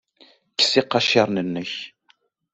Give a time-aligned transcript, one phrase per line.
[0.51, 1.73] Kkes iqaciren-nnek.